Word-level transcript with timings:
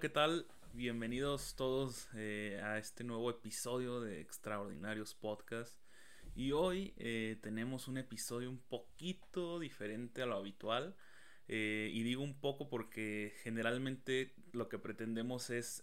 ¿qué 0.00 0.08
tal? 0.08 0.46
Bienvenidos 0.74 1.56
todos 1.56 2.08
eh, 2.14 2.60
a 2.62 2.78
este 2.78 3.02
nuevo 3.02 3.30
episodio 3.30 4.00
de 4.00 4.20
Extraordinarios 4.20 5.16
Podcast. 5.16 5.76
Y 6.36 6.52
hoy 6.52 6.94
eh, 6.98 7.36
tenemos 7.42 7.88
un 7.88 7.98
episodio 7.98 8.48
un 8.48 8.60
poquito 8.60 9.58
diferente 9.58 10.22
a 10.22 10.26
lo 10.26 10.36
habitual. 10.36 10.94
Eh, 11.48 11.90
y 11.92 12.04
digo 12.04 12.22
un 12.22 12.38
poco 12.38 12.68
porque 12.68 13.34
generalmente 13.42 14.36
lo 14.52 14.68
que 14.68 14.78
pretendemos 14.78 15.50
es 15.50 15.82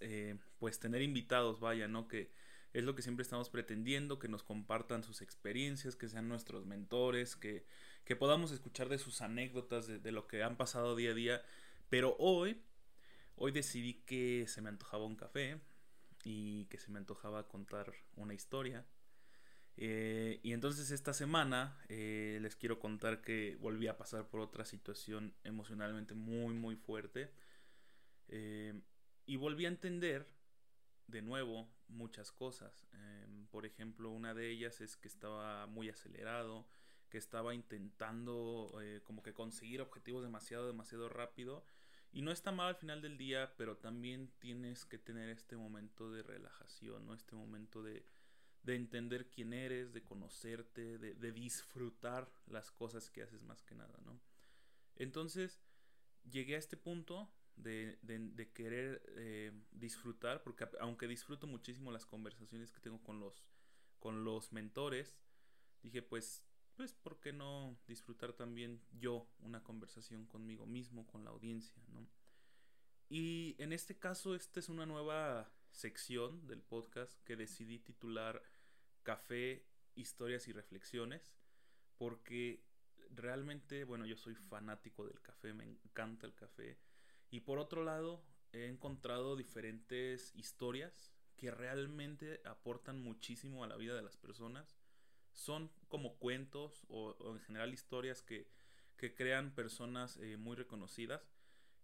pues 0.59 0.79
tener 0.79 1.02
invitados, 1.02 1.59
vaya, 1.59 1.89
¿no? 1.89 2.07
Que 2.07 2.32
es 2.71 2.86
lo 2.86 2.95
que 2.95 3.02
siempre 3.02 3.23
estamos 3.23 3.50
pretendiendo, 3.50 4.18
que 4.18 4.29
nos 4.29 4.43
compartan 4.43 5.04
sus 5.04 5.21
experiencias, 5.21 5.97
que 5.97 6.07
sean 6.07 6.29
nuestros 6.29 6.66
mentores, 6.66 7.36
que, 7.36 7.66
que 8.05 8.16
podamos 8.16 8.54
escuchar 8.54 8.88
de 8.88 8.97
sus 8.97 9.21
anécdotas, 9.21 9.88
de 9.88 10.11
lo 10.13 10.25
que 10.27 10.41
han 10.41 10.55
pasado 10.55 10.95
día 10.95 11.11
a 11.11 11.16
día. 11.16 11.41
Pero 11.89 12.16
hoy 12.18 12.61
Hoy 13.38 13.52
decidí 13.52 13.95
que 14.05 14.45
se 14.47 14.61
me 14.61 14.70
antojaba 14.70 15.05
un 15.05 15.17
café 15.17 15.59
y 16.23 16.66
que 16.66 16.80
se 16.80 16.89
me 16.89 16.99
antojaba 16.99 17.48
contar 17.49 17.94
una 18.16 18.34
historia. 18.34 18.85
Eh, 19.77 20.39
y 20.41 20.53
entonces 20.53 20.89
esta 20.91 21.13
semana 21.13 21.77
eh, 21.89 22.39
les 22.41 22.55
quiero 22.55 22.80
contar 22.80 23.21
que 23.21 23.58
volví 23.59 23.88
a 23.88 23.98
pasar 23.98 24.30
por 24.30 24.39
otra 24.39 24.63
situación 24.63 25.35
emocionalmente 25.44 26.13
muy 26.13 26.53
muy 26.53 26.77
fuerte. 26.77 27.30
Eh, 28.30 28.81
y 29.25 29.36
volví 29.36 29.66
a 29.66 29.70
entender 29.70 30.27
de 31.08 31.22
nuevo 31.22 31.70
muchas 31.88 32.31
cosas. 32.31 32.88
por 33.52 33.66
ejemplo, 33.66 34.09
una 34.09 34.33
de 34.33 34.49
ellas 34.49 34.81
es 34.81 34.97
que 34.97 35.08
estaba 35.08 35.66
muy 35.67 35.89
acelerado, 35.89 36.67
que 37.09 37.17
estaba 37.17 37.53
intentando 37.53 38.73
como 39.03 39.23
que 39.23 39.33
conseguir 39.33 39.81
objetivos 39.81 40.23
demasiado, 40.23 40.67
demasiado 40.67 41.09
rápido 41.09 41.63
y 42.15 42.21
no 42.21 42.31
está 42.31 42.53
mal 42.53 42.69
al 42.69 42.75
final 42.77 43.01
del 43.01 43.17
día, 43.17 43.53
pero 43.57 43.75
también 43.75 44.31
tienes 44.39 44.85
que 44.85 44.97
tener 44.97 45.29
este 45.29 45.57
momento 45.57 46.09
de 46.09 46.23
relajación, 46.23 47.05
¿no? 47.05 47.13
Este 47.13 47.35
momento 47.35 47.83
de, 47.83 48.05
de 48.63 48.75
entender 48.75 49.30
quién 49.30 49.52
eres, 49.52 49.91
de 49.91 50.02
conocerte, 50.02 50.97
de, 50.97 51.31
disfrutar 51.33 52.31
las 52.47 52.72
cosas 52.72 53.09
que 53.09 53.22
haces 53.22 53.44
más 53.44 53.61
que 53.63 53.75
nada, 53.75 53.99
¿no? 54.05 54.17
Entonces, 54.95 55.59
llegué 56.23 56.55
a 56.55 56.59
este 56.59 56.77
punto 56.77 57.30
de, 57.57 57.99
de 58.02 58.52
querer 58.53 59.03
eh, 59.17 59.52
disfrutar, 59.72 60.41
porque 60.41 60.69
aunque 60.79 61.09
disfruto 61.09 61.47
muchísimo 61.47 61.91
las 61.91 62.05
conversaciones 62.05 62.72
que 62.72 62.79
tengo 62.79 63.03
con 63.03 63.19
los, 63.19 63.44
con 64.00 64.23
los 64.23 64.53
mentores, 64.53 65.17
dije, 65.83 66.02
pues 66.02 66.45
pues, 66.76 66.94
¿por 66.94 67.20
qué 67.20 67.34
no 67.34 67.78
disfrutar 67.88 68.34
también 68.34 68.81
yo 69.00 69.28
una 69.40 69.64
conversación 69.64 70.26
conmigo 70.26 70.66
mismo, 70.66 71.08
con 71.08 71.23
la 71.23 71.31
audiencia, 71.31 71.81
¿no? 71.88 72.08
Y 73.09 73.56
en 73.59 73.72
este 73.72 73.98
caso, 73.98 74.36
esta 74.36 74.59
es 74.59 74.70
una 74.70 74.86
nueva 74.86 75.52
sección 75.72 76.48
del 76.48 76.62
podcast 76.62 77.22
que 77.23 77.36
decidí 77.36 77.80
titular 77.80 78.42
Café, 79.03 79.66
Historias 79.96 80.48
y 80.48 80.53
Reflexiones, 80.53 81.36
porque 81.98 82.64
realmente, 83.12 83.84
bueno, 83.84 84.06
yo 84.06 84.18
soy 84.18 84.36
fanático 84.36 85.06
del 85.06 85.22
café, 85.22 85.53
me 85.53 85.64
encanta 85.64 86.26
el 86.26 86.34
café, 86.34 86.78
y 87.30 87.42
por 87.42 87.59
otro 87.59 87.84
lado, 87.84 88.23
he 88.52 88.68
encontrado 88.68 89.36
diferentes 89.36 90.34
historias 90.36 91.14
que 91.36 91.52
realmente 91.52 92.42
aportan 92.46 93.02
muchísimo 93.02 93.64
a 93.64 93.68
la 93.68 93.76
vida 93.76 93.96
de 93.96 94.02
las 94.02 94.18
personas 94.18 94.76
son 95.36 95.69
como 95.89 96.17
cuentos 96.17 96.86
o, 96.89 97.16
en 97.36 97.39
general 97.41 97.73
historias 97.73 98.23
que, 98.23 98.47
que 98.97 99.14
crean 99.14 99.53
personas 99.53 100.17
eh, 100.17 100.38
muy 100.38 100.55
reconocidas 100.55 101.30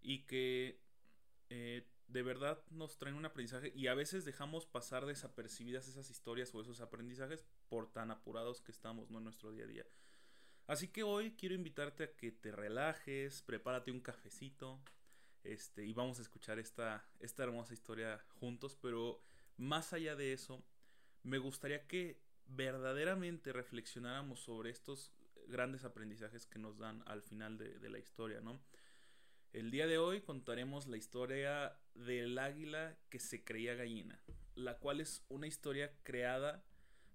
y 0.01 0.25
que 0.25 0.81
eh, 1.49 1.85
de 2.07 2.23
verdad 2.23 2.63
nos 2.71 2.97
traen 2.97 3.15
un 3.15 3.25
aprendizaje 3.25 3.71
y 3.75 3.87
a 3.87 3.93
veces 3.93 4.25
dejamos 4.25 4.65
pasar 4.65 5.05
desapercibidas 5.05 5.87
esas 5.87 6.09
historias 6.09 6.53
o 6.55 6.61
esos 6.61 6.81
aprendizajes 6.81 7.45
por 7.69 7.91
tan 7.91 8.09
apurados 8.09 8.61
que 8.61 8.71
estamos 8.71 9.11
¿no? 9.11 9.19
en 9.19 9.25
nuestro 9.25 9.51
día 9.51 9.65
a 9.65 9.67
día. 9.67 9.85
Así 10.67 10.87
que 10.87 11.03
hoy 11.03 11.35
quiero 11.35 11.53
invitarte 11.53 12.05
a 12.05 12.15
que 12.15 12.31
te 12.31 12.51
relajes, 12.51 13.41
prepárate 13.41 13.91
un 13.91 13.99
cafecito 13.99 14.81
este, 15.43 15.85
y 15.85 15.93
vamos 15.93 16.19
a 16.19 16.21
escuchar 16.21 16.59
esta, 16.59 17.05
esta 17.19 17.43
hermosa 17.43 17.73
historia 17.73 18.23
juntos, 18.39 18.77
pero 18.81 19.21
más 19.57 19.91
allá 19.91 20.15
de 20.15 20.33
eso, 20.33 20.63
me 21.23 21.37
gustaría 21.37 21.87
que 21.87 22.21
verdaderamente 22.47 23.53
reflexionáramos 23.53 24.39
sobre 24.39 24.69
estos 24.69 25.11
grandes 25.47 25.83
aprendizajes 25.83 26.45
que 26.45 26.59
nos 26.59 26.77
dan 26.77 27.03
al 27.05 27.21
final 27.21 27.57
de, 27.57 27.89
la 27.89 27.99
historia, 27.99 28.41
¿no? 28.41 28.59
El 29.53 29.69
día 29.69 29.85
de 29.85 29.97
hoy 29.97 30.21
contaremos 30.21 30.87
la 30.87 30.97
historia 30.97 31.77
del 31.93 32.37
águila 32.37 32.97
que 33.09 33.19
se 33.19 33.43
creía 33.43 33.75
gallina, 33.75 34.21
la 34.55 34.77
cual 34.77 35.01
es 35.01 35.25
una 35.27 35.47
historia 35.47 35.93
creada 36.03 36.63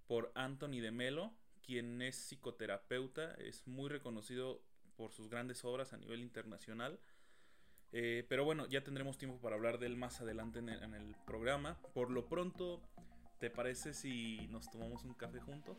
por 0.07 0.33
Anthony 0.35 0.81
de 0.81 0.91
Melo, 0.91 1.33
quien 1.63 2.03
es 2.03 2.17
psicoterapeuta, 2.17 3.35
es 3.35 3.67
muy 3.67 3.89
reconocido 3.89 4.63
por 4.97 5.13
sus 5.13 5.29
grandes 5.29 5.65
obras 5.65 5.93
a 5.93 5.97
nivel 5.97 6.21
internacional. 6.21 7.01
Eh, 7.93 8.27
pero 8.29 8.45
bueno, 8.45 8.67
ya 8.67 8.85
tendremos 8.85 9.17
tiempo 9.17 9.41
para 9.41 9.57
hablar 9.57 9.79
de 9.79 9.87
él 9.87 9.97
más 9.97 10.21
adelante 10.21 10.59
en 10.59 10.69
el 10.69 11.17
programa. 11.25 11.81
Por 11.95 12.11
lo 12.11 12.29
pronto, 12.29 12.83
¿Te 13.39 13.51
parece 13.51 13.93
si 13.93 14.49
nos 14.51 14.71
tomamos 14.71 15.05
un 15.05 15.13
café 15.13 15.41
juntos? 15.41 15.77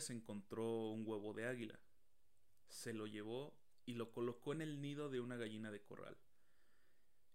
Se 0.00 0.12
encontró 0.12 0.90
un 0.90 1.04
huevo 1.06 1.32
de 1.32 1.46
águila. 1.46 1.78
Se 2.68 2.92
lo 2.92 3.06
llevó 3.06 3.54
y 3.86 3.94
lo 3.94 4.12
colocó 4.12 4.52
en 4.52 4.62
el 4.62 4.80
nido 4.80 5.08
de 5.08 5.20
una 5.20 5.36
gallina 5.36 5.70
de 5.70 5.82
corral. 5.82 6.16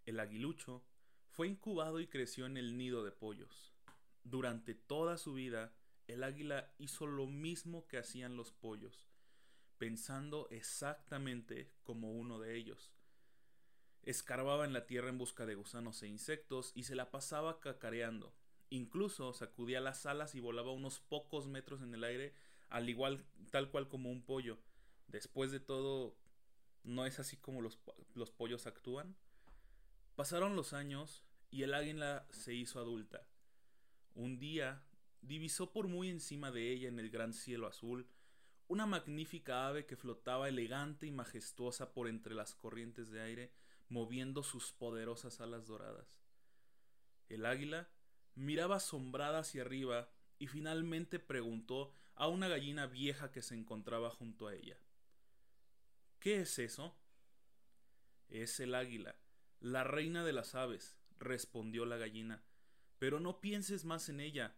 El 0.06 0.20
aguilucho 0.20 0.84
fue 1.30 1.48
incubado 1.48 2.00
y 2.00 2.08
creció 2.08 2.46
en 2.46 2.58
el 2.58 2.78
nido 2.78 3.04
de 3.04 3.12
pollos. 3.12 3.74
Durante 4.24 4.74
toda 4.74 5.18
su 5.18 5.34
vida, 5.34 5.74
el 6.08 6.24
águila 6.24 6.74
hizo 6.78 7.06
lo 7.06 7.28
mismo 7.28 7.88
que 7.88 7.98
hacían 7.98 8.36
los 8.38 8.52
pollos, 8.52 9.08
pensando 9.78 10.48
exactamente 10.50 11.72
como 11.84 12.12
uno 12.12 12.40
de 12.40 12.56
ellos. 12.56 12.92
Escarbaba 14.04 14.66
en 14.66 14.74
la 14.74 14.86
tierra 14.86 15.10
en 15.10 15.18
busca 15.18 15.46
de 15.46 15.56
gusanos 15.56 16.02
e 16.02 16.08
insectos 16.08 16.72
y 16.76 16.84
se 16.84 16.96
la 16.96 17.12
pasaba 17.12 17.60
cacareando. 17.60 18.34
Incluso 18.70 19.34
sacudía 19.34 19.80
las 19.80 20.06
alas 20.06 20.36
y 20.36 20.40
volaba 20.40 20.72
unos 20.72 21.00
pocos 21.00 21.48
metros 21.48 21.82
en 21.82 21.94
el 21.94 22.04
aire 22.04 22.34
al 22.70 22.90
igual, 22.90 23.26
tal 23.52 23.70
cual 23.70 23.88
como 23.88 24.12
un 24.12 24.22
pollo. 24.22 24.58
Después 25.08 25.52
de 25.52 25.60
todo, 25.60 26.18
¿no 26.84 27.06
es 27.06 27.20
así 27.20 27.38
como 27.38 27.62
los, 27.62 27.80
los 28.14 28.32
pollos 28.32 28.68
actúan? 28.68 29.16
Pasaron 30.16 30.56
los 30.56 30.74
años 30.74 31.24
y 31.50 31.64
el 31.64 31.74
águila 31.74 32.28
se 32.30 32.54
hizo 32.54 32.80
adulta. 32.80 33.26
Un 34.16 34.40
día 34.40 34.84
divisó 35.22 35.72
por 35.72 35.88
muy 35.88 36.10
encima 36.10 36.52
de 36.52 36.72
ella 36.72 36.90
en 36.90 37.00
el 37.00 37.10
gran 37.10 37.34
cielo 37.34 37.68
azul 37.68 38.08
una 38.68 38.86
magnífica 38.86 39.68
ave 39.68 39.86
que 39.86 39.96
flotaba 39.96 40.50
elegante 40.50 41.08
y 41.08 41.12
majestuosa 41.12 41.94
por 41.94 42.08
entre 42.08 42.36
las 42.36 42.54
corrientes 42.54 43.10
de 43.10 43.22
aire, 43.22 43.52
moviendo 43.88 44.44
sus 44.44 44.74
poderosas 44.74 45.40
alas 45.40 45.68
doradas. 45.68 46.20
El 47.30 47.46
águila 47.46 47.88
miraba 48.38 48.78
asombrada 48.78 49.40
hacia 49.40 49.64
arriba 49.64 50.10
y 50.40 50.48
finalmente 50.48 51.20
preguntó 51.20 51.92
a 52.16 52.28
una 52.28 52.48
gallina 52.48 52.86
vieja 52.86 53.32
que 53.32 53.42
se 53.42 53.56
encontraba 53.56 54.10
junto 54.12 54.48
a 54.48 54.54
ella. 54.54 54.78
¿Qué 56.20 56.42
es 56.42 56.60
eso? 56.60 56.96
Es 58.30 58.60
el 58.60 58.76
águila, 58.76 59.16
la 59.60 59.84
reina 59.84 60.24
de 60.24 60.34
las 60.34 60.56
aves, 60.56 60.98
respondió 61.20 61.86
la 61.86 61.98
gallina. 61.98 62.44
Pero 63.00 63.20
no 63.20 63.42
pienses 63.42 63.86
más 63.86 64.10
en 64.10 64.20
ella. 64.20 64.56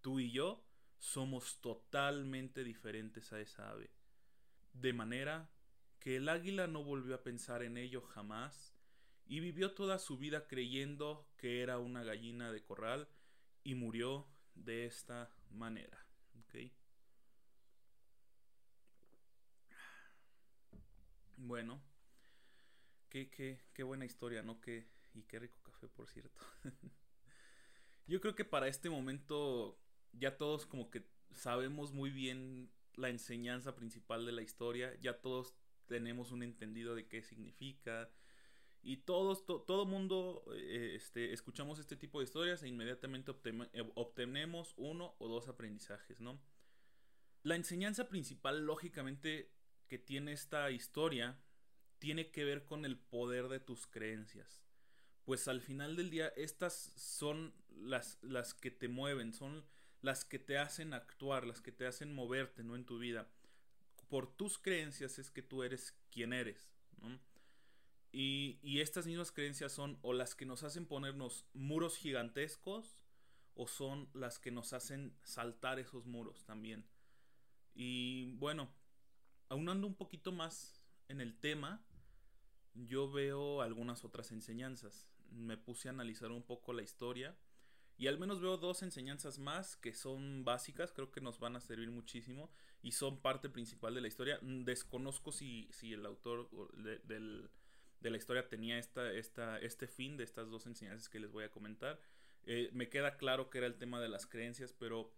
Tú 0.00 0.20
y 0.20 0.30
yo 0.30 0.64
somos 0.98 1.60
totalmente 1.60 2.64
diferentes 2.64 3.32
a 3.32 3.40
esa 3.40 3.70
ave. 3.70 3.90
De 4.72 4.92
manera 4.92 5.50
que 5.98 6.16
el 6.16 6.28
águila 6.28 6.66
no 6.66 6.82
volvió 6.82 7.14
a 7.14 7.22
pensar 7.22 7.62
en 7.62 7.76
ello 7.76 8.00
jamás 8.02 8.74
y 9.26 9.40
vivió 9.40 9.72
toda 9.72 9.98
su 9.98 10.16
vida 10.16 10.46
creyendo 10.46 11.28
que 11.36 11.60
era 11.60 11.78
una 11.78 12.02
gallina 12.02 12.52
de 12.52 12.62
corral 12.62 13.08
y 13.68 13.74
murió 13.74 14.26
de 14.54 14.86
esta 14.86 15.30
manera. 15.50 16.02
Bueno, 21.36 21.80
qué, 23.10 23.30
qué, 23.30 23.60
qué, 23.74 23.82
buena 23.82 24.06
historia, 24.06 24.42
¿no? 24.42 24.58
Qué, 24.60 24.88
y 25.12 25.22
qué 25.24 25.38
rico 25.38 25.60
café, 25.62 25.86
por 25.86 26.08
cierto. 26.08 26.42
Yo 28.06 28.22
creo 28.22 28.34
que 28.34 28.46
para 28.46 28.68
este 28.68 28.88
momento 28.88 29.78
ya 30.12 30.38
todos 30.38 30.64
como 30.64 30.90
que 30.90 31.06
sabemos 31.32 31.92
muy 31.92 32.10
bien 32.10 32.72
la 32.94 33.10
enseñanza 33.10 33.76
principal 33.76 34.24
de 34.24 34.32
la 34.32 34.42
historia, 34.42 34.98
ya 35.00 35.20
todos 35.20 35.54
tenemos 35.86 36.32
un 36.32 36.42
entendido 36.42 36.94
de 36.94 37.06
qué 37.06 37.22
significa 37.22 38.10
y 38.82 38.98
todos, 38.98 39.44
todo 39.44 39.86
mundo 39.86 40.44
eh, 40.54 40.92
este, 40.94 41.32
escuchamos 41.32 41.78
este 41.78 41.96
tipo 41.96 42.18
de 42.18 42.24
historias 42.24 42.62
e 42.62 42.68
inmediatamente 42.68 43.32
eh, 43.72 43.92
obtenemos 43.94 44.74
uno 44.76 45.14
o 45.18 45.28
dos 45.28 45.48
aprendizajes, 45.48 46.20
¿no? 46.20 46.40
La 47.42 47.56
enseñanza 47.56 48.08
principal, 48.08 48.64
lógicamente, 48.64 49.52
que 49.88 49.98
tiene 49.98 50.32
esta 50.32 50.70
historia, 50.70 51.40
tiene 51.98 52.30
que 52.30 52.44
ver 52.44 52.64
con 52.64 52.84
el 52.84 52.98
poder 52.98 53.48
de 53.48 53.60
tus 53.60 53.86
creencias. 53.86 54.62
Pues 55.24 55.48
al 55.48 55.60
final 55.60 55.96
del 55.96 56.10
día, 56.10 56.28
estas 56.36 56.92
son 56.96 57.54
las, 57.68 58.18
las 58.22 58.54
que 58.54 58.70
te 58.70 58.88
mueven, 58.88 59.32
son 59.32 59.64
las 60.00 60.24
que 60.24 60.38
te 60.38 60.58
hacen 60.58 60.94
actuar, 60.94 61.46
las 61.46 61.60
que 61.60 61.72
te 61.72 61.86
hacen 61.86 62.14
moverte, 62.14 62.62
¿no? 62.62 62.76
En 62.76 62.84
tu 62.84 62.98
vida. 62.98 63.28
Por 64.08 64.34
tus 64.34 64.58
creencias 64.58 65.18
es 65.18 65.30
que 65.30 65.42
tú 65.42 65.62
eres 65.62 65.94
quien 66.10 66.32
eres. 66.32 66.70
Y, 68.68 68.82
estas 68.82 69.06
mismas 69.06 69.32
creencias 69.32 69.72
son 69.72 69.98
o 70.02 70.12
las 70.12 70.34
que 70.34 70.44
nos 70.44 70.62
hacen 70.62 70.84
ponernos 70.84 71.46
muros 71.54 71.96
gigantescos 71.96 72.98
o 73.54 73.66
son 73.66 74.10
las 74.12 74.38
que 74.38 74.50
nos 74.50 74.74
hacen 74.74 75.16
saltar 75.22 75.78
esos 75.78 76.04
muros 76.04 76.44
también. 76.44 76.86
Y 77.74 78.32
bueno, 78.32 78.68
aunando 79.48 79.86
un 79.86 79.94
poquito 79.94 80.32
más 80.32 80.82
en 81.08 81.22
el 81.22 81.34
tema, 81.40 81.82
yo 82.74 83.10
veo 83.10 83.62
algunas 83.62 84.04
otras 84.04 84.32
enseñanzas. 84.32 85.08
Me 85.30 85.56
puse 85.56 85.88
a 85.88 85.92
analizar 85.92 86.30
un 86.30 86.42
poco 86.42 86.74
la 86.74 86.82
historia 86.82 87.38
y 87.96 88.08
al 88.08 88.18
menos 88.18 88.38
veo 88.38 88.58
dos 88.58 88.82
enseñanzas 88.82 89.38
más 89.38 89.76
que 89.76 89.94
son 89.94 90.44
básicas, 90.44 90.92
creo 90.92 91.10
que 91.10 91.22
nos 91.22 91.40
van 91.40 91.56
a 91.56 91.60
servir 91.60 91.90
muchísimo 91.90 92.50
y 92.82 92.92
son 92.92 93.22
parte 93.22 93.48
principal 93.48 93.94
de 93.94 94.02
la 94.02 94.08
historia. 94.08 94.38
Desconozco 94.42 95.32
si, 95.32 95.70
si 95.72 95.94
el 95.94 96.04
autor 96.04 96.50
de, 98.00 98.10
la 98.10 98.16
historia 98.16 98.48
tenía 98.48 98.78
esta, 98.78 99.12
esta, 99.12 99.58
este 99.58 99.86
fin 99.86 100.16
de 100.16 100.24
estas 100.24 100.50
dos 100.50 100.66
enseñanzas 100.66 101.08
que 101.08 101.20
les 101.20 101.30
voy 101.30 101.44
a 101.44 101.50
comentar. 101.50 102.00
Eh, 102.44 102.70
me 102.72 102.88
queda 102.88 103.16
claro 103.16 103.50
que 103.50 103.58
era 103.58 103.66
el 103.66 103.76
tema 103.76 104.00
de 104.00 104.08
las 104.08 104.26
creencias, 104.26 104.72
pero 104.72 105.12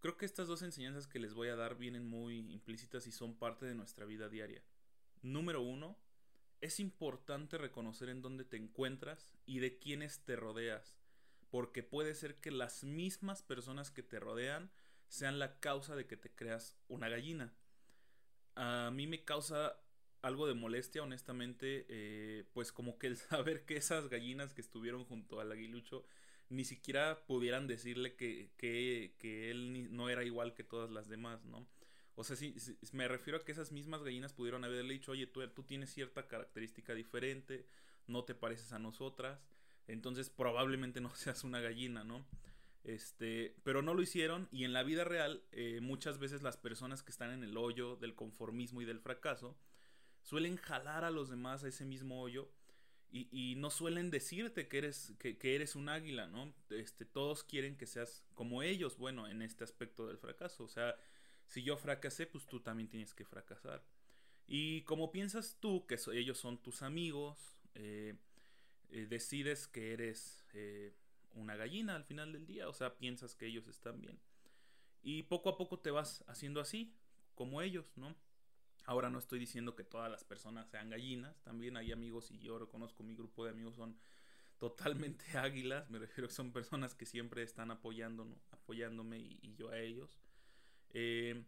creo 0.00 0.16
que 0.16 0.26
estas 0.26 0.48
dos 0.48 0.62
enseñanzas 0.62 1.06
que 1.06 1.18
les 1.18 1.34
voy 1.34 1.48
a 1.48 1.56
dar 1.56 1.76
vienen 1.76 2.06
muy 2.06 2.52
implícitas 2.52 3.06
y 3.06 3.12
son 3.12 3.38
parte 3.38 3.66
de 3.66 3.74
nuestra 3.74 4.04
vida 4.04 4.28
diaria. 4.28 4.62
Número 5.22 5.62
uno, 5.62 5.98
es 6.60 6.80
importante 6.80 7.58
reconocer 7.58 8.08
en 8.08 8.22
dónde 8.22 8.44
te 8.44 8.56
encuentras 8.56 9.36
y 9.46 9.60
de 9.60 9.78
quiénes 9.78 10.24
te 10.24 10.36
rodeas 10.36 10.98
porque 11.50 11.82
puede 11.82 12.14
ser 12.14 12.40
que 12.40 12.50
las 12.50 12.84
mismas 12.84 13.42
personas 13.42 13.90
que 13.90 14.02
te 14.02 14.20
rodean 14.20 14.70
sean 15.08 15.38
la 15.38 15.58
causa 15.60 15.96
de 15.96 16.06
que 16.06 16.16
te 16.16 16.30
creas 16.30 16.76
una 16.88 17.08
gallina. 17.08 17.54
A 18.54 18.90
mí 18.92 19.06
me 19.06 19.24
causa 19.24 19.76
algo 20.22 20.46
de 20.46 20.54
molestia, 20.54 21.02
honestamente, 21.02 21.86
eh, 21.88 22.44
pues 22.52 22.72
como 22.72 22.98
que 22.98 23.06
el 23.06 23.16
saber 23.16 23.64
que 23.64 23.76
esas 23.76 24.08
gallinas 24.08 24.54
que 24.54 24.60
estuvieron 24.60 25.04
junto 25.04 25.40
al 25.40 25.52
aguilucho 25.52 26.04
ni 26.50 26.64
siquiera 26.64 27.26
pudieran 27.26 27.66
decirle 27.66 28.16
que, 28.16 28.50
que, 28.56 29.50
él 29.50 29.94
no 29.94 30.08
era 30.08 30.24
igual 30.24 30.54
que 30.54 30.64
todas 30.64 30.90
las 30.90 31.08
demás, 31.08 31.44
¿no? 31.44 31.66
O 32.14 32.24
sea, 32.24 32.36
si, 32.36 32.56
me 32.92 33.06
refiero 33.06 33.38
a 33.38 33.44
que 33.44 33.52
esas 33.52 33.70
mismas 33.70 34.02
gallinas 34.02 34.32
pudieron 34.32 34.64
haberle 34.64 34.94
dicho, 34.94 35.12
oye, 35.12 35.26
tú, 35.26 35.46
tú 35.48 35.62
tienes 35.62 35.92
cierta 35.92 36.26
característica 36.26 36.94
diferente, 36.94 37.66
no 38.06 38.24
te 38.24 38.34
pareces 38.34 38.72
a 38.72 38.78
nosotras, 38.78 39.46
entonces 39.86 40.30
probablemente 40.30 41.00
no 41.00 41.10
seas 41.14 41.44
una 41.44 41.60
gallina, 41.60 42.02
¿no? 42.02 42.26
Este, 42.84 43.54
pero 43.64 43.82
no 43.82 43.92
lo 43.92 44.00
hicieron 44.00 44.48
y 44.50 44.64
en 44.64 44.72
la 44.72 44.82
vida 44.82 45.04
real 45.04 45.42
eh, 45.52 45.80
muchas 45.82 46.18
veces 46.18 46.42
las 46.42 46.56
personas 46.56 47.02
que 47.02 47.10
están 47.10 47.30
en 47.32 47.42
el 47.42 47.56
hoyo 47.58 47.96
del 47.96 48.14
conformismo 48.14 48.80
y 48.80 48.86
del 48.86 49.00
fracaso 49.00 49.58
suelen 50.28 50.58
jalar 50.58 51.04
a 51.04 51.10
los 51.10 51.30
demás 51.30 51.64
a 51.64 51.68
ese 51.68 51.86
mismo 51.86 52.20
hoyo 52.20 52.50
y, 53.10 53.54
no 53.56 53.70
suelen 53.70 54.10
decirte 54.10 54.68
que 54.68 54.76
eres, 54.76 55.14
que, 55.18 55.38
que, 55.38 55.54
eres 55.54 55.74
un 55.74 55.88
águila, 55.88 56.26
¿no? 56.26 56.52
Este, 56.68 57.06
todos 57.06 57.42
quieren 57.42 57.78
que 57.78 57.86
seas 57.86 58.22
como 58.34 58.62
ellos, 58.62 58.98
bueno, 58.98 59.26
en 59.26 59.40
este 59.40 59.64
aspecto 59.64 60.06
del 60.06 60.18
fracaso. 60.18 60.64
O 60.64 60.68
sea, 60.68 60.94
si 61.46 61.62
yo 61.62 61.78
fracasé, 61.78 62.26
pues 62.26 62.46
tú 62.46 62.60
también 62.60 62.90
tienes 62.90 63.14
que 63.14 63.24
fracasar. 63.24 63.82
Y 64.46 64.82
como 64.82 65.10
piensas 65.10 65.56
tú 65.58 65.86
que 65.86 65.98
ellos 66.12 66.36
son 66.36 66.58
tus 66.58 66.82
amigos, 66.82 67.38
eh, 67.74 68.14
eh, 68.90 69.06
decides 69.08 69.66
que 69.66 69.94
eres 69.94 70.44
eh, 70.52 70.92
una 71.32 71.56
gallina 71.56 71.96
al 71.96 72.04
final 72.04 72.34
del 72.34 72.44
día, 72.46 72.68
o 72.68 72.74
sea, 72.74 72.98
piensas 72.98 73.34
que 73.34 73.46
ellos 73.46 73.66
están 73.68 74.02
bien. 74.02 74.20
Y 75.02 75.22
poco 75.22 75.48
a 75.48 75.56
poco 75.56 75.78
te 75.78 75.90
vas 75.90 76.22
haciendo 76.28 76.60
así, 76.60 76.92
como 77.34 77.62
ellos, 77.62 77.96
¿no? 77.96 78.14
Ahora 78.88 79.10
no 79.10 79.18
estoy 79.18 79.38
diciendo 79.38 79.74
que 79.74 79.84
todas 79.84 80.10
las 80.10 80.24
personas 80.24 80.66
sean 80.70 80.88
gallinas, 80.88 81.42
también 81.42 81.76
hay 81.76 81.92
amigos 81.92 82.30
y 82.30 82.38
yo 82.38 82.58
reconozco 82.58 83.02
mi 83.02 83.14
grupo 83.14 83.44
de 83.44 83.50
amigos 83.50 83.76
son 83.76 83.98
totalmente 84.56 85.26
águilas, 85.36 85.90
me 85.90 85.98
refiero 85.98 86.26
que 86.26 86.32
son 86.32 86.52
personas 86.52 86.94
que 86.94 87.04
siempre 87.04 87.42
están 87.42 87.70
apoyándome 87.70 89.18
y, 89.18 89.54
yo 89.56 89.68
a 89.68 89.78
ellos. 89.78 90.18
Eh, 90.94 91.44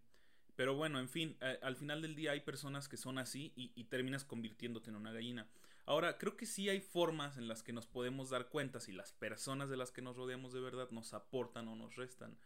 pero 0.55 0.75
bueno, 0.75 1.01
en 1.01 1.09
fin, 1.09 1.39
al 1.63 1.77
final 1.77 2.03
del 2.03 2.15
día 2.15 2.33
hay 2.33 2.41
personas 2.41 2.91
que 2.91 2.99
son 2.99 3.17
así 3.17 3.55
y, 3.57 3.73
y 3.75 3.85
terminas 3.85 4.23
convirtiéndote 4.23 4.91
en 4.91 4.97
una 4.97 5.11
gallina. 5.11 5.49
Ahora, 5.87 6.19
creo 6.19 6.37
que 6.37 6.45
sí 6.45 6.69
hay 6.69 6.83
formas 6.83 7.39
en 7.39 7.49
las 7.49 7.63
que 7.63 7.73
nos 7.73 7.87
podemos 7.87 8.29
dar 8.29 8.51
cuenta 8.51 8.81
si 8.81 8.93
las 8.93 9.13
personas 9.13 9.71
de 9.71 9.79
las 9.79 9.93
que 9.93 10.03
nos 10.03 10.15
rodeamos 10.15 10.53
de 10.53 10.61
verdad 10.61 10.91
nos 10.91 11.15
aportan 11.15 11.69
o 11.69 11.75
nos 11.75 11.97
restan. 11.97 12.37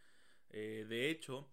Eh, 0.51 0.85
de 0.87 1.09
hecho, 1.09 1.49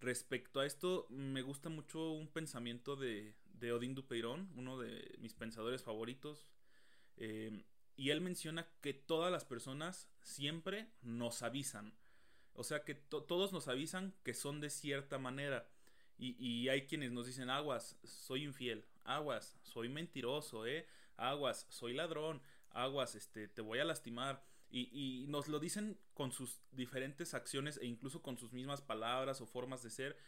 respecto 0.00 0.60
a 0.60 0.66
esto, 0.66 1.06
me 1.10 1.42
gusta 1.42 1.68
mucho 1.68 2.12
un 2.12 2.28
pensamiento 2.28 2.96
de, 2.96 3.34
de 3.54 3.72
Odín 3.72 3.94
Dupeirón, 3.94 4.50
uno 4.56 4.78
de 4.78 5.16
mis 5.18 5.34
pensadores 5.34 5.82
favoritos. 5.82 6.50
Eh, 7.16 7.64
y 7.96 8.10
él 8.10 8.20
menciona 8.20 8.68
que 8.82 8.92
todas 8.92 9.32
las 9.32 9.44
personas 9.44 10.08
siempre 10.20 10.88
nos 11.02 11.42
avisan. 11.42 11.94
O 12.52 12.64
sea 12.64 12.84
que 12.84 12.94
todos 12.94 13.52
nos 13.52 13.68
avisan 13.68 14.14
que 14.22 14.34
son 14.34 14.60
de 14.60 14.70
cierta 14.70 15.18
manera. 15.18 15.68
Y, 16.18 16.36
y, 16.38 16.70
hay 16.70 16.86
quienes 16.86 17.12
nos 17.12 17.26
dicen, 17.26 17.50
aguas, 17.50 17.98
soy 18.02 18.44
infiel, 18.44 18.86
aguas, 19.04 19.58
soy 19.62 19.90
mentiroso, 19.90 20.66
eh, 20.66 20.86
aguas, 21.18 21.66
soy 21.68 21.92
ladrón, 21.92 22.40
aguas, 22.70 23.14
este, 23.14 23.48
te 23.48 23.60
voy 23.60 23.80
a 23.80 23.84
lastimar. 23.84 24.42
Y, 24.76 24.90
y, 24.92 25.26
nos 25.28 25.48
lo 25.48 25.58
dicen 25.58 25.98
con 26.12 26.32
sus 26.32 26.60
diferentes 26.70 27.32
acciones 27.32 27.78
e 27.78 27.86
incluso 27.86 28.20
con 28.20 28.36
sus 28.36 28.52
mismas 28.52 28.82
palabras 28.82 29.40
o 29.40 29.46
formas 29.46 29.82
de 29.82 29.88
ser. 29.88 30.18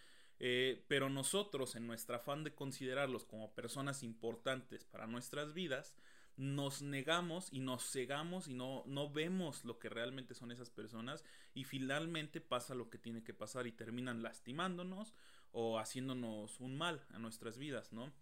Eh, 0.41 0.85
pero 0.89 1.11
nosotros, 1.11 1.75
en 1.75 1.87
nuestro 1.87 2.17
afán 2.17 2.45
de 2.45 2.55
considerarlos 2.55 3.27
como 3.27 3.53
personas 3.55 4.03
importantes 4.03 4.85
para 4.85 5.07
nuestras 5.07 5.53
vidas, 5.53 5.95
nos 6.39 6.81
negamos 6.81 7.53
y 7.53 7.59
nos 7.59 7.91
cegamos 7.91 8.49
y 8.49 8.55
no, 8.55 8.85
no 8.87 9.11
vemos 9.11 9.67
lo 9.67 9.79
que 9.79 9.91
realmente 9.91 10.35
son 10.35 10.51
esas 10.51 10.71
personas 10.71 11.25
y 11.53 11.65
finalmente 11.65 12.41
pasa 12.41 12.75
lo 12.75 12.89
que 12.89 12.97
tiene 12.97 13.25
que 13.25 13.35
pasar 13.35 13.67
y 13.67 13.73
terminan 13.73 14.23
lastimándonos 14.23 15.13
o 15.51 15.79
haciéndonos 15.79 16.61
un 16.61 16.79
mal 16.79 17.05
a 17.11 17.19
nuestras 17.19 17.59
vidas, 17.59 17.93
¿no? 17.93 18.13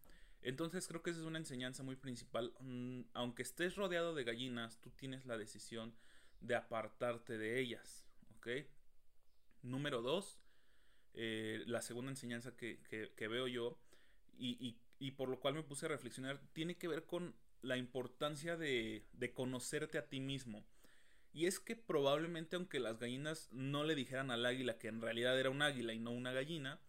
Entonces 0.42 0.86
creo 0.88 1.02
que 1.02 1.10
esa 1.10 1.20
es 1.20 1.26
una 1.26 1.38
enseñanza 1.38 1.82
muy 1.82 1.96
principal. 1.96 2.54
Mm, 2.60 3.02
aunque 3.12 3.42
estés 3.42 3.76
rodeado 3.76 4.14
de 4.14 4.24
gallinas, 4.24 4.80
tú 4.80 4.90
tienes 4.90 5.26
la 5.26 5.36
decisión 5.36 5.94
de 6.40 6.54
apartarte 6.54 7.38
de 7.38 7.60
ellas. 7.60 8.06
Número 9.62 10.02
dos, 10.02 10.38
eh, 11.14 11.64
la 11.66 11.82
segunda 11.82 12.12
enseñanza 12.12 12.56
que, 12.56 12.78
veo 13.18 13.48
yo 13.48 13.78
y, 14.38 14.76
y, 14.98 15.10
por 15.12 15.28
lo 15.28 15.40
cual 15.40 15.54
me 15.54 15.62
puse 15.62 15.86
a 15.86 15.88
reflexionar, 15.88 16.40
tiene 16.52 16.76
que 16.76 16.88
ver 16.88 17.04
con 17.04 17.34
la 17.62 17.76
importancia 17.76 18.56
de, 18.56 19.04
de 19.12 19.32
conocerte 19.32 19.98
a 19.98 20.08
ti 20.08 20.20
mismo. 20.20 20.64
Y 21.32 21.46
es 21.46 21.58
que 21.58 21.74
probablemente 21.74 22.56
aunque 22.56 22.78
las 22.78 22.98
gallinas 22.98 23.48
no 23.52 23.84
le 23.84 23.94
dijeran 23.94 24.30
al 24.30 24.46
águila 24.46 24.78
que 24.78 24.88
en 24.88 25.00
realidad 25.02 25.38
era 25.38 25.50
un 25.50 25.62
águila 25.62 25.92
y 25.92 25.98
no 25.98 26.12
una 26.12 26.32
gallina, 26.32 26.80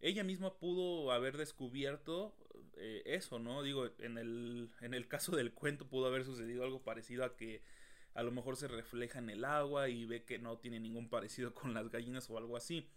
ella 0.00 0.22
misma 0.22 0.58
pudo 0.58 1.10
haber 1.10 1.36
descubierto 1.38 2.36
eh, 2.76 3.02
eso, 3.06 3.38
¿no? 3.38 3.62
Digo, 3.62 3.90
en 3.98 4.18
el, 4.18 4.70
en 4.80 4.92
el 4.92 5.08
caso 5.08 5.34
del 5.34 5.54
cuento 5.54 5.88
pudo 5.88 6.06
haber 6.06 6.24
sucedido 6.24 6.64
algo 6.64 6.82
parecido 6.82 7.24
a 7.24 7.36
que 7.36 7.62
a 8.16 8.22
lo 8.22 8.32
mejor 8.32 8.56
se 8.56 8.66
refleja 8.66 9.18
en 9.18 9.28
el 9.28 9.44
agua 9.44 9.88
y 9.90 10.06
ve 10.06 10.24
que 10.24 10.38
no 10.38 10.58
tiene 10.58 10.80
ningún 10.80 11.08
parecido 11.08 11.54
con 11.54 11.74
las 11.74 11.90
gallinas 11.90 12.28
o 12.30 12.38
algo 12.38 12.56
así. 12.56 12.88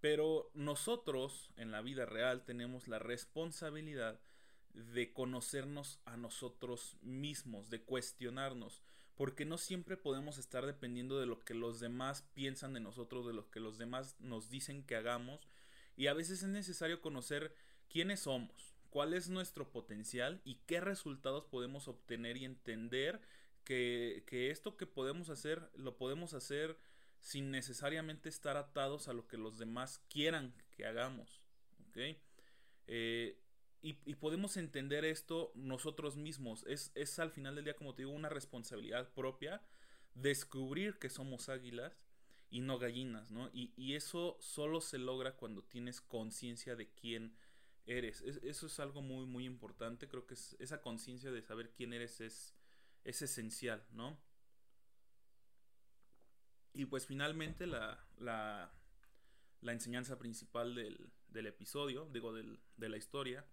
Pero 0.00 0.50
nosotros 0.54 1.50
en 1.56 1.72
la 1.72 1.82
vida 1.82 2.06
real 2.06 2.44
tenemos 2.44 2.86
la 2.88 3.00
responsabilidad 3.00 4.20
de 4.72 5.12
conocernos 5.12 5.98
a 6.04 6.16
nosotros 6.16 6.96
mismos, 7.02 7.68
de 7.68 7.82
cuestionarnos, 7.82 8.80
porque 9.16 9.44
no 9.44 9.58
siempre 9.58 9.96
podemos 9.96 10.38
estar 10.38 10.64
dependiendo 10.64 11.18
de 11.18 11.26
lo 11.26 11.40
que 11.40 11.54
los 11.54 11.80
demás 11.80 12.22
piensan 12.32 12.72
de 12.72 12.80
nosotros, 12.80 13.26
de 13.26 13.34
lo 13.34 13.50
que 13.50 13.58
los 13.58 13.76
demás 13.76 14.14
nos 14.20 14.48
dicen 14.48 14.84
que 14.84 14.94
hagamos, 14.94 15.48
y 15.96 16.06
a 16.06 16.14
veces 16.14 16.44
es 16.44 16.48
necesario 16.48 17.02
conocer 17.02 17.52
quiénes 17.88 18.20
somos, 18.20 18.76
cuál 18.88 19.14
es 19.14 19.28
nuestro 19.28 19.70
potencial 19.70 20.40
y 20.44 20.60
qué 20.66 20.80
resultados 20.80 21.44
podemos 21.44 21.88
obtener 21.88 22.36
y 22.36 22.44
entender 22.44 23.20
que, 23.64 24.24
que 24.26 24.50
esto 24.50 24.76
que 24.76 24.86
podemos 24.86 25.30
hacer, 25.30 25.70
lo 25.74 25.96
podemos 25.96 26.34
hacer 26.34 26.78
sin 27.18 27.50
necesariamente 27.50 28.28
estar 28.28 28.56
atados 28.56 29.08
a 29.08 29.12
lo 29.12 29.26
que 29.28 29.36
los 29.36 29.58
demás 29.58 30.00
quieran 30.08 30.54
que 30.70 30.86
hagamos. 30.86 31.40
¿ok? 31.88 32.16
Eh, 32.86 33.38
y, 33.82 33.94
podemos 34.16 34.58
entender 34.58 35.04
esto 35.06 35.52
nosotros 35.54 36.16
mismos. 36.16 36.64
Es, 36.66 36.92
es, 36.94 37.18
al 37.18 37.30
final 37.30 37.54
del 37.54 37.64
día, 37.64 37.76
como 37.76 37.94
te 37.94 38.02
digo, 38.02 38.12
una 38.12 38.28
responsabilidad 38.28 39.12
propia 39.14 39.62
descubrir 40.14 40.98
que 40.98 41.08
somos 41.08 41.48
águilas 41.48 42.02
y 42.50 42.60
no 42.60 42.78
gallinas, 42.78 43.30
¿no? 43.30 43.48
Y, 43.54 43.72
y 43.76 43.94
eso 43.94 44.36
solo 44.40 44.82
se 44.82 44.98
logra 44.98 45.36
cuando 45.36 45.62
tienes 45.62 46.02
conciencia 46.02 46.76
de 46.76 46.90
quién 46.90 47.34
eres. 47.86 48.20
eso 48.20 48.66
es 48.66 48.80
algo 48.80 49.02
muy, 49.02 49.24
muy 49.24 49.46
importante. 49.46 50.08
Creo 50.08 50.26
que 50.26 50.34
esa 50.34 50.82
conciencia 50.82 51.30
de 51.30 51.42
saber 51.42 51.70
quién 51.70 51.92
eres 51.92 52.20
es, 52.20 52.54
es 53.04 53.22
esencial, 53.22 53.84
¿no? 53.92 54.18
Y 56.72 56.86
pues 56.86 57.06
finalmente 57.06 57.66
la, 57.66 58.04
la, 58.18 58.72
la 59.60 59.72
enseñanza 59.72 60.18
principal 60.18 60.74
del, 60.74 61.12
del 61.28 61.46
episodio, 61.46 62.06
digo, 62.06 62.32
del, 62.32 62.60
de 62.76 62.88
la 62.88 62.96
historia, 62.96 63.44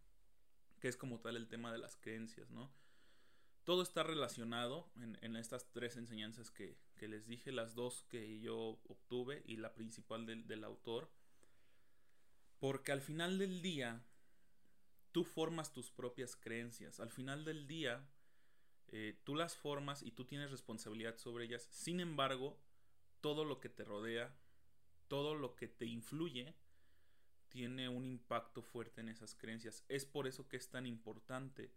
que 0.80 0.88
es 0.88 0.98
como 0.98 1.20
tal 1.20 1.36
el 1.36 1.48
tema 1.48 1.72
de 1.72 1.80
las 1.80 1.96
creencias, 1.96 2.50
¿no? 2.51 2.72
Todo 3.63 3.82
está 3.82 4.04
relacionado 4.04 4.89
en, 4.96 5.18
en 5.22 5.36
estas 5.36 5.70
tres 5.72 5.98
enseñanzas 5.98 6.51
que, 6.51 6.77
que, 6.96 7.08
les 7.08 7.27
dije, 7.27 7.51
las 7.51 7.75
dos 7.75 8.04
que 8.08 8.39
yo 8.39 8.80
obtuve 8.88 9.44
y 9.46 9.58
la 9.58 9.74
principal 9.74 10.25
del, 10.25 10.48
del 10.48 10.63
autor, 10.63 11.12
porque 12.60 12.92
al 12.92 13.01
final 13.01 13.38
del 13.38 13.62
día 13.62 14.06
tú 15.12 15.25
formas 15.25 15.74
tus 15.74 15.92
propias 15.92 16.36
creencias, 16.36 17.00
al 17.00 17.10
final 17.10 17.44
del 17.44 17.68
día 17.68 18.08
eh, 18.89 19.20
tú 19.24 19.36
las 19.36 19.56
formas 19.56 20.03
y 20.03 20.12
tú 20.12 20.25
tienes 20.25 20.51
responsabilidad 20.51 21.17
sobre 21.17 21.46
ellas, 21.46 21.67
sin 21.72 22.00
embargo, 22.00 22.58
todo 23.22 23.46
lo 23.46 23.60
que 23.60 23.70
te 23.70 23.84
rodea, 23.84 24.36
todo 25.08 25.36
lo 25.36 25.56
que 25.56 25.67
te 25.67 25.86
influye, 25.86 26.56
tiene 27.50 27.89
un 27.89 28.06
impacto 28.06 28.62
fuerte 28.62 29.01
en 29.01 29.10
esas 29.10 29.36
creencias. 29.36 29.84
Es 29.88 30.06
por 30.06 30.27
eso 30.27 30.48
que 30.48 30.58
es 30.58 30.70
tan 30.70 30.86
importante 30.86 31.72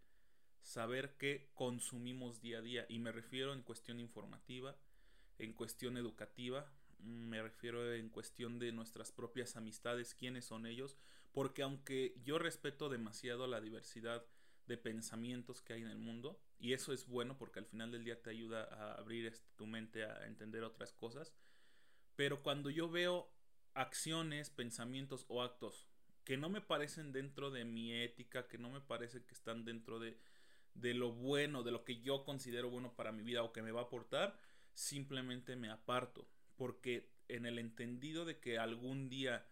saber 0.61 1.15
qué 1.17 1.49
consumimos 1.53 2.41
día 2.41 2.59
a 2.59 2.61
día. 2.61 2.85
Y 2.89 2.99
me 2.99 3.11
refiero 3.11 3.53
en 3.53 3.63
cuestión 3.63 3.99
informativa, 3.99 4.75
en 5.37 5.53
cuestión 5.53 5.97
educativa, 5.97 6.71
me 6.99 7.41
refiero 7.41 7.93
en 7.93 8.09
cuestión 8.09 8.59
de 8.59 8.71
nuestras 8.71 9.11
propias 9.11 9.55
amistades, 9.55 10.13
quiénes 10.13 10.45
son 10.45 10.65
ellos, 10.65 10.97
porque 11.31 11.63
aunque 11.63 12.15
yo 12.23 12.37
respeto 12.37 12.89
demasiado 12.89 13.47
la 13.47 13.61
diversidad 13.61 14.23
de 14.67 14.77
pensamientos 14.77 15.61
que 15.61 15.73
hay 15.73 15.81
en 15.81 15.89
el 15.89 15.97
mundo, 15.97 16.39
y 16.59 16.73
eso 16.73 16.93
es 16.93 17.07
bueno 17.07 17.37
porque 17.37 17.59
al 17.59 17.65
final 17.65 17.91
del 17.91 18.03
día 18.03 18.21
te 18.21 18.29
ayuda 18.29 18.63
a 18.65 18.95
abrir 18.95 19.33
tu 19.55 19.65
mente 19.65 20.05
a 20.05 20.27
entender 20.27 20.63
otras 20.63 20.93
cosas, 20.93 21.33
pero 22.15 22.43
cuando 22.43 22.69
yo 22.69 22.89
veo 22.89 23.31
acciones, 23.73 24.49
pensamientos 24.49 25.25
o 25.27 25.41
actos 25.41 25.87
que 26.23 26.37
no 26.37 26.49
me 26.49 26.61
parecen 26.61 27.11
dentro 27.11 27.49
de 27.49 27.65
mi 27.65 27.93
ética, 27.93 28.47
que 28.47 28.57
no 28.57 28.69
me 28.69 28.81
parece 28.81 29.23
que 29.23 29.33
están 29.33 29.65
dentro 29.65 29.99
de, 29.99 30.17
de 30.75 30.93
lo 30.93 31.11
bueno, 31.11 31.63
de 31.63 31.71
lo 31.71 31.83
que 31.83 32.01
yo 32.01 32.23
considero 32.23 32.69
bueno 32.69 32.93
para 32.95 33.11
mi 33.11 33.23
vida 33.23 33.43
o 33.43 33.51
que 33.51 33.61
me 33.61 33.71
va 33.71 33.81
a 33.81 33.85
aportar, 33.85 34.37
simplemente 34.73 35.55
me 35.55 35.69
aparto, 35.69 36.27
porque 36.55 37.11
en 37.27 37.45
el 37.45 37.59
entendido 37.59 38.25
de 38.25 38.39
que 38.39 38.59
algún 38.59 39.09
día 39.09 39.45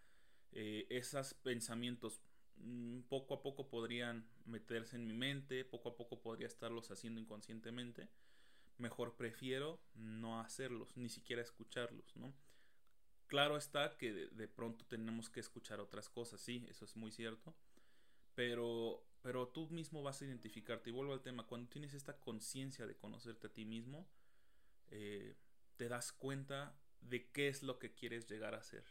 eh, 0.52 0.86
esos 0.90 1.34
pensamientos 1.34 2.20
mm, 2.56 3.00
poco 3.02 3.34
a 3.34 3.42
poco 3.42 3.68
podrían 3.68 4.28
meterse 4.50 4.96
en 4.96 5.06
mi 5.06 5.14
mente, 5.14 5.64
poco 5.64 5.90
a 5.90 5.96
poco 5.96 6.20
podría 6.20 6.46
estarlos 6.46 6.90
haciendo 6.90 7.20
inconscientemente, 7.20 8.08
mejor 8.78 9.16
prefiero 9.16 9.80
no 9.94 10.40
hacerlos, 10.40 10.96
ni 10.96 11.08
siquiera 11.08 11.42
escucharlos, 11.42 12.16
¿no? 12.16 12.34
Claro 13.26 13.56
está 13.56 13.96
que 13.96 14.12
de, 14.12 14.48
pronto 14.48 14.84
tenemos 14.86 15.30
que 15.30 15.40
escuchar 15.40 15.78
otras 15.78 16.08
cosas, 16.08 16.40
sí, 16.40 16.66
eso 16.68 16.84
es 16.84 16.96
muy 16.96 17.12
cierto, 17.12 17.54
pero, 18.34 19.06
pero 19.22 19.48
tú 19.48 19.68
mismo 19.68 20.02
vas 20.02 20.20
a 20.20 20.24
identificarte, 20.24 20.90
y 20.90 20.92
vuelvo 20.92 21.12
al 21.12 21.22
tema, 21.22 21.46
cuando 21.46 21.68
tienes 21.68 21.94
esta 21.94 22.18
conciencia 22.18 22.86
de 22.86 22.96
conocerte 22.96 23.46
a 23.46 23.52
ti 23.52 23.64
mismo, 23.64 24.08
eh, 24.88 25.36
te 25.76 25.88
das 25.88 26.12
cuenta 26.12 26.76
de 27.00 27.30
qué 27.30 27.48
es 27.48 27.62
lo 27.62 27.78
que 27.78 27.94
quieres 27.94 28.28
llegar 28.28 28.54
a 28.54 28.62
ser. 28.62 28.84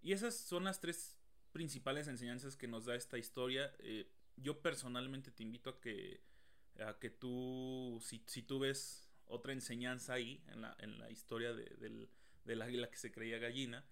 Y 0.00 0.12
esas 0.12 0.34
son 0.34 0.64
las 0.64 0.80
tres 0.80 1.16
principales 1.52 2.08
enseñanzas 2.08 2.56
que 2.56 2.68
nos 2.68 2.86
da 2.86 2.94
esta 2.94 3.18
historia. 3.18 3.74
Eh, 3.78 4.10
yo 4.36 4.60
personalmente 4.60 5.30
te 5.30 5.42
invito 5.42 5.70
a 5.70 5.80
que, 5.80 6.22
a 6.80 6.98
que 6.98 7.10
tú, 7.10 8.00
si, 8.02 8.22
si 8.26 8.42
tú 8.42 8.58
ves 8.58 9.08
otra 9.26 9.52
enseñanza 9.52 10.14
ahí 10.14 10.42
en 10.48 10.62
la, 10.62 10.76
en 10.80 10.98
la 10.98 11.10
historia 11.10 11.54
de, 11.54 11.64
del, 11.76 12.10
del 12.44 12.62
águila 12.62 12.90
que 12.90 12.96
se 12.96 13.12
creía 13.12 13.38
gallina, 13.38 13.84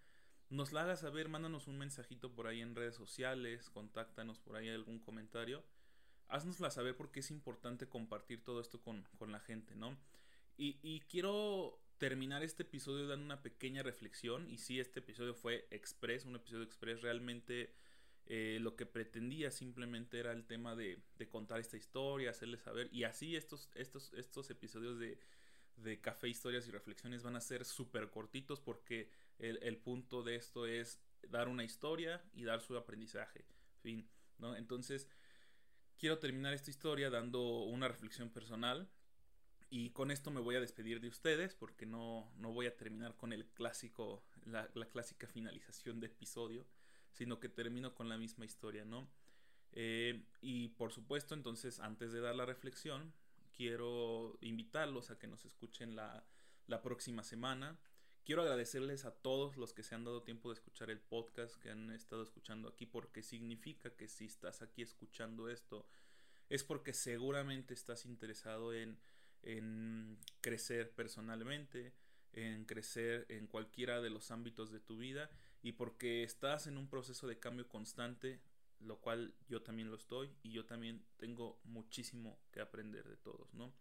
nos 0.49 0.73
la 0.73 0.83
hagas 0.83 1.01
saber, 1.01 1.29
mándanos 1.29 1.69
un 1.69 1.79
mensajito 1.79 2.35
por 2.35 2.49
ahí 2.49 2.61
en 2.61 2.75
redes 2.75 2.97
sociales, 2.97 3.71
contáctanos 3.71 4.41
por 4.41 4.57
ahí 4.57 4.69
algún 4.69 4.99
comentario, 4.99 5.65
haznosla 6.27 6.71
saber 6.71 6.97
porque 6.97 7.21
es 7.21 7.31
importante 7.31 7.89
compartir 7.89 8.43
todo 8.45 8.61
esto 8.61 8.83
con, 8.83 9.07
con 9.17 9.31
la 9.31 9.41
gente, 9.41 9.77
¿no? 9.77 9.97
Y, 10.57 10.79
y, 10.83 11.01
quiero 11.01 11.81
terminar 12.01 12.43
este 12.43 12.65
episodio 12.65 13.07
dando 13.07 13.25
una 13.25 13.43
pequeña 13.43 13.85
reflexión, 13.85 14.51
y 14.51 14.59
si 14.59 14.81
este 14.81 14.99
episodio 14.99 15.35
fue 15.35 15.69
express, 15.71 16.25
un 16.25 16.35
episodio 16.35 16.65
express, 16.65 17.03
realmente 17.03 17.73
eh, 18.27 18.59
lo 18.61 18.75
que 18.75 18.87
pretendía 18.87 19.53
simplemente 19.53 20.19
era 20.19 20.33
el 20.33 20.47
tema 20.47 20.75
de, 20.75 21.01
contar 21.31 21.61
esta 21.61 21.77
historia, 21.77 22.31
hacerles 22.31 22.63
saber, 22.63 22.89
y 22.91 23.05
así 23.05 23.37
estos, 23.37 23.71
estos, 23.75 24.13
estos 24.15 24.51
episodios 24.51 24.99
de 24.99 26.01
café, 26.01 26.29
historias 26.29 26.67
y 26.67 26.73
reflexiones 26.73 27.23
van 27.23 27.37
a 27.37 27.41
ser 27.41 27.65
súper 27.65 28.11
cortitos 28.11 28.61
porque 28.61 29.11
el, 29.41 29.77
punto 29.79 30.23
de 30.23 30.37
esto 30.37 30.67
es 30.67 31.01
dar 31.29 31.49
una 31.49 31.65
historia 31.65 32.23
y 32.33 32.45
dar 32.45 32.61
su 32.61 32.77
aprendizaje. 32.77 33.45
Fin, 33.83 34.09
¿no? 34.39 34.57
Entonces, 34.57 35.09
quiero 35.99 36.19
terminar 36.19 36.53
esta 36.53 36.71
historia 36.71 37.11
dando 37.11 37.65
una 37.65 37.89
reflexión 37.89 38.31
personal. 38.31 38.91
Y 39.73 39.91
con 39.91 40.11
esto 40.11 40.33
me 40.33 40.41
voy 40.41 40.57
a 40.57 40.61
despedir 40.61 41.01
de 41.01 41.07
ustedes 41.07 41.55
porque 41.55 41.87
no, 41.87 42.29
no 42.37 42.53
voy 42.53 42.67
a 42.67 42.77
terminar 42.77 43.17
con 43.17 43.33
el 43.33 43.47
clásico, 43.47 44.25
la, 44.45 44.69
la, 44.75 44.87
clásica 44.87 45.29
finalización 45.29 46.01
de 46.01 46.09
episodio, 46.09 46.67
sino 47.13 47.39
que 47.39 47.49
termino 47.49 47.95
con 47.95 48.09
la 48.09 48.19
misma 48.19 48.45
historia, 48.45 48.85
¿no? 48.85 49.09
Eh, 49.73 50.25
y 50.41 50.71
por 50.71 50.93
supuesto, 50.93 51.35
entonces, 51.35 51.79
antes 51.79 52.11
de 52.11 52.21
dar 52.21 52.35
la 52.35 52.47
reflexión, 52.47 53.13
quiero 53.57 54.37
invitarlos 54.41 55.11
a 55.11 55.19
que 55.21 55.29
nos 55.29 55.45
escuchen 55.45 55.95
la, 55.95 56.25
la 56.67 56.83
próxima 56.83 57.23
semana. 57.23 57.79
Quiero 58.25 58.43
agradecerles 58.43 59.05
a 59.05 59.15
todos 59.15 59.57
los 59.57 59.73
que 59.73 59.85
se 59.85 59.95
han 59.95 60.05
dado 60.05 60.25
tiempo 60.25 60.51
de 60.51 60.55
escuchar 60.55 60.91
el 60.91 61.01
podcast, 61.01 61.55
que 61.57 61.71
han 61.71 61.93
estado 61.93 62.25
escuchando 62.25 62.69
aquí, 62.69 62.87
porque 62.87 63.23
significa 63.23 63.91
que 63.91 64.09
si 64.09 64.25
estás 64.25 64.63
aquí 64.63 64.83
escuchando 64.83 65.49
esto, 65.49 65.87
es 66.49 66.65
porque 66.65 66.93
seguramente 66.93 67.73
estás 67.73 68.05
interesado 68.05 68.75
en, 68.75 68.99
en 69.43 70.19
crecer 70.41 70.91
personalmente, 70.93 71.93
en 72.33 72.65
crecer 72.65 73.27
en 73.29 73.47
cualquiera 73.47 74.01
de 74.01 74.11
los 74.11 74.31
ámbitos 74.31 74.71
de 74.71 74.81
tu 74.81 74.99
vida 74.99 75.31
y 75.63 75.73
porque 75.73 76.23
estás 76.23 76.67
en 76.67 76.77
un 76.77 76.89
proceso 76.89 77.27
de 77.27 77.39
cambio 77.39 77.69
constante 77.69 78.41
lo 78.81 78.99
cual 79.01 79.35
yo 79.49 79.63
también 79.63 79.91
lo 79.91 79.97
estoy 79.97 80.31
y 80.43 80.51
yo 80.51 80.65
también 80.65 81.05
tengo 81.17 81.61
muchísimo 81.65 82.39
que 82.51 82.61
aprender 82.61 83.07
de 83.09 83.17
todos, 83.17 83.53
¿no? 83.55 83.73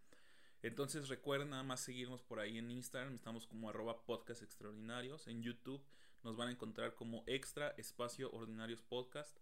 Entonces 0.61 1.07
recuerden 1.07 1.51
nada 1.51 1.63
más 1.63 1.79
seguirnos 1.79 2.21
por 2.21 2.39
ahí 2.39 2.57
en 2.57 2.69
Instagram, 2.69 3.15
estamos 3.15 3.47
como 3.47 3.69
arroba 3.69 4.03
podcast 4.03 4.41
extraordinarios, 4.41 5.27
en 5.27 5.41
YouTube 5.41 5.81
nos 6.21 6.35
van 6.35 6.49
a 6.49 6.51
encontrar 6.51 6.95
como 6.95 7.23
extra 7.27 7.69
espacio 7.77 8.29
ordinarios 8.31 8.81
podcast, 8.81 9.37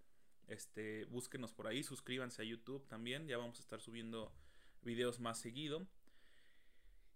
este, 0.48 1.06
búsquenos 1.06 1.52
por 1.52 1.66
ahí, 1.66 1.84
suscríbanse 1.84 2.44
a 2.44 2.46
YouTube 2.46 2.88
también, 2.88 3.28
ya 3.28 3.38
vamos 3.38 3.58
a 3.58 3.62
estar 3.62 3.82
subiendo 3.82 4.32
videos 4.84 5.20
más 5.20 5.40
seguido. 5.40 5.88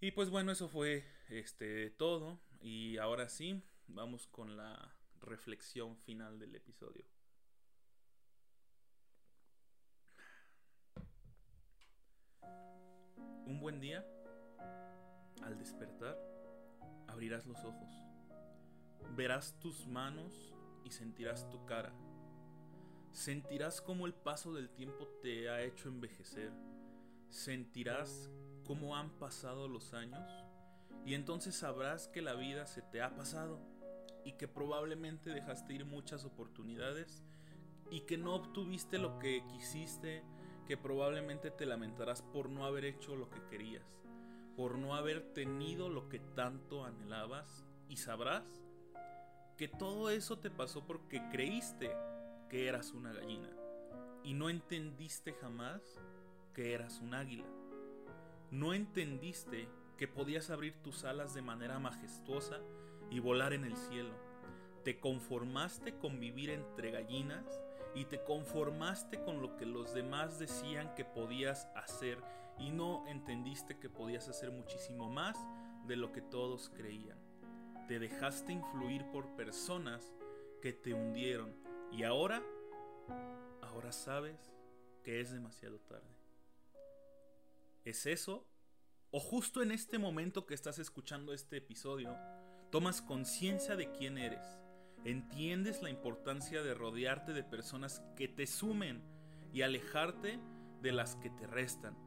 Y 0.04 0.10
pues 0.14 0.32
bueno, 0.32 0.52
eso 0.52 0.68
fue 0.68 1.06
este 1.30 1.92
todo 1.92 2.40
y 2.60 2.98
ahora 2.98 3.30
sí, 3.30 3.62
vamos 3.86 4.26
con 4.26 4.58
la 4.58 4.96
reflexión 5.20 5.96
final 5.96 6.40
del 6.40 6.56
episodio. 6.56 7.06
Un 13.46 13.60
buen 13.60 13.80
día, 13.80 14.04
al 15.44 15.60
despertar, 15.60 16.18
abrirás 17.08 17.46
los 17.46 17.60
ojos, 17.64 17.94
verás 19.16 19.60
tus 19.60 19.86
manos 19.86 20.52
y 20.84 20.90
sentirás 20.90 21.48
tu 21.52 21.64
cara. 21.68 21.94
Sentirás 23.12 23.82
cómo 23.82 24.08
el 24.08 24.16
paso 24.16 24.52
del 24.52 24.72
tiempo 24.72 25.08
te 25.22 25.48
ha 25.52 25.62
hecho 25.62 25.90
envejecer. 25.90 26.52
Sentirás 27.30 28.32
cómo 28.66 28.96
han 28.96 29.10
pasado 29.12 29.68
los 29.68 29.94
años 29.94 30.30
y 31.06 31.14
entonces 31.16 31.56
sabrás 31.56 32.08
que 32.08 32.22
la 32.22 32.34
vida 32.34 32.68
se 32.68 32.82
te 32.82 33.02
ha 33.02 33.16
pasado 33.16 33.60
y 34.24 34.34
que 34.34 34.48
probablemente 34.48 35.32
dejaste 35.32 35.74
ir 35.74 35.86
muchas 35.86 36.26
oportunidades 36.26 37.24
y 37.90 38.02
que 38.02 38.18
no 38.18 38.36
obtuviste 38.36 38.98
lo 38.98 39.20
que 39.20 39.44
quisiste 39.48 40.24
que 40.68 40.78
probablemente 40.78 41.52
te 41.52 41.66
lamentarás 41.66 42.22
por 42.22 42.50
no 42.50 42.66
haber 42.66 42.86
hecho 42.86 43.16
lo 43.16 43.30
que 43.30 43.44
querías, 43.50 43.86
por 44.56 44.78
no 44.78 44.96
haber 44.96 45.34
tenido 45.34 45.90
lo 45.90 46.08
que 46.08 46.20
tanto 46.20 46.86
anhelabas 46.86 47.66
y 47.90 47.98
sabrás 47.98 48.62
que 49.58 49.68
todo 49.68 50.10
eso 50.10 50.40
te 50.40 50.50
pasó 50.50 50.86
porque 50.86 51.22
creíste 51.32 51.92
que 52.50 52.68
eras 52.68 52.92
una 52.94 53.12
gallina 53.12 53.50
y 54.24 54.34
no 54.34 54.50
entendiste 54.50 55.34
jamás 55.34 55.82
que 56.54 56.74
eras 56.74 57.00
un 57.00 57.14
águila. 57.14 57.46
No 58.52 58.74
entendiste 58.74 59.70
que 59.98 60.10
podías 60.10 60.50
abrir 60.50 60.76
tus 60.84 61.06
alas 61.06 61.34
de 61.34 61.42
manera 61.42 61.80
majestuosa 61.80 62.60
y 63.10 63.20
volar 63.20 63.54
en 63.54 63.64
el 63.64 63.78
cielo. 63.78 64.14
Te 64.84 65.00
conformaste 65.00 65.98
con 65.98 66.20
vivir 66.20 66.50
entre 66.50 66.92
gallinas 66.92 67.46
y 67.96 68.06
te 68.06 68.22
conformaste 68.24 69.24
con 69.24 69.42
lo 69.42 69.56
que 69.56 69.66
los 69.66 69.94
demás 69.94 70.38
decían 70.38 70.94
que 70.96 71.06
podías 71.06 71.70
hacer 71.76 72.18
y 72.60 72.72
no 72.72 73.08
entendiste 73.08 73.80
que 73.80 73.90
podías 73.90 74.28
hacer 74.28 74.52
muchísimo 74.52 75.10
más 75.10 75.38
de 75.88 75.96
lo 75.96 76.12
que 76.12 76.22
todos 76.22 76.70
creían. 76.76 77.20
Te 77.88 78.00
dejaste 78.00 78.52
influir 78.52 79.06
por 79.12 79.34
personas 79.38 80.14
que 80.62 80.74
te 80.74 80.94
hundieron 80.94 81.56
y 81.90 82.04
ahora, 82.04 82.44
ahora 83.62 83.94
sabes 83.94 84.54
que 85.04 85.22
es 85.22 85.32
demasiado 85.32 85.80
tarde. 85.80 86.21
¿Es 87.84 88.06
eso? 88.06 88.48
¿O 89.12 89.20
justo 89.20 89.62
en 89.62 89.72
este 89.72 89.98
momento 89.98 90.46
que 90.46 90.54
estás 90.54 90.80
escuchando 90.80 91.34
este 91.34 91.58
episodio, 91.58 92.16
tomas 92.72 93.02
conciencia 93.02 93.76
de 93.76 93.92
quién 93.92 94.18
eres? 94.18 94.62
entiendes 95.06 95.82
la 95.82 95.90
importancia 95.90 96.62
de 96.62 96.74
rodearte 96.74 97.34
de 97.34 97.44
personas 97.44 98.02
que 98.16 98.28
te 98.28 98.46
sumen 98.48 99.02
y 99.54 99.64
alejarte 99.64 100.40
de 100.82 100.92
las 100.92 101.16
que 101.16 101.30
te 101.30 101.48
restan. 101.48 101.98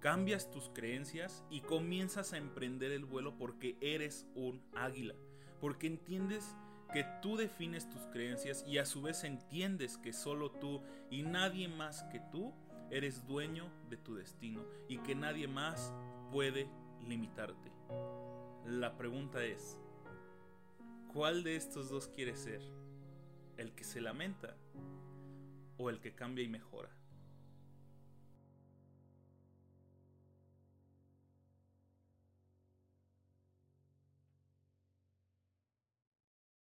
Cambias 0.00 0.50
tus 0.50 0.68
creencias 0.70 1.44
y 1.48 1.60
comienzas 1.60 2.32
a 2.32 2.38
emprender 2.38 2.90
el 2.90 3.04
vuelo 3.04 3.36
porque 3.36 3.76
eres 3.80 4.26
un 4.34 4.62
águila, 4.74 5.14
porque 5.60 5.86
entiendes 5.86 6.56
que 6.92 7.06
tú 7.22 7.36
defines 7.36 7.88
tus 7.88 8.02
creencias 8.06 8.64
y 8.66 8.78
a 8.78 8.84
su 8.84 9.00
vez 9.00 9.22
entiendes 9.24 9.96
que 9.98 10.12
solo 10.12 10.50
tú 10.50 10.82
y 11.08 11.22
nadie 11.22 11.68
más 11.68 12.02
que 12.04 12.20
tú 12.32 12.52
eres 12.92 13.26
dueño 13.26 13.68
de 13.90 13.96
tu 13.96 14.14
destino 14.14 14.64
y 14.88 14.98
que 14.98 15.16
nadie 15.16 15.48
más 15.48 15.92
puede 16.30 16.68
limitarte. 17.00 17.72
La 18.64 18.96
pregunta 18.96 19.44
es, 19.44 19.76
¿Cuál 21.12 21.44
de 21.44 21.56
estos 21.56 21.90
dos 21.90 22.08
quiere 22.08 22.34
ser? 22.34 22.62
¿El 23.58 23.74
que 23.74 23.84
se 23.84 24.00
lamenta 24.00 24.56
o 25.76 25.90
el 25.90 26.00
que 26.00 26.14
cambia 26.14 26.42
y 26.42 26.48
mejora? 26.48 26.88